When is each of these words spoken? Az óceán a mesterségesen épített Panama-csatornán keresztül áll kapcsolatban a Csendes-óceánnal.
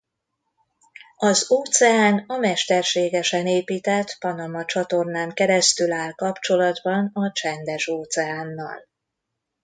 Az 1.17 1.51
óceán 1.51 2.23
a 2.27 2.37
mesterségesen 2.37 3.47
épített 3.47 4.15
Panama-csatornán 4.19 5.33
keresztül 5.33 5.91
áll 5.91 6.11
kapcsolatban 6.11 7.09
a 7.13 7.31
Csendes-óceánnal. 7.31 8.85